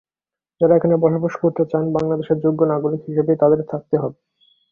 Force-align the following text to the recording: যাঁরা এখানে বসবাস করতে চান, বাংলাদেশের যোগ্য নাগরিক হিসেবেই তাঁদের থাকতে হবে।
যাঁরা 0.61 0.73
এখানে 0.75 0.95
বসবাস 1.03 1.33
করতে 1.41 1.63
চান, 1.71 1.83
বাংলাদেশের 1.95 2.37
যোগ্য 2.45 2.59
নাগরিক 2.71 3.01
হিসেবেই 3.07 3.39
তাঁদের 3.41 3.61
থাকতে 3.71 3.95
হবে। 3.97 4.17